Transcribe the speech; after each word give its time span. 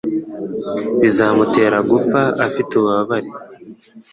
biza 0.99 0.99
bizamutera 1.01 1.77
gupfa 1.89 2.21
afite 2.47 2.71
ububabare 2.73 3.29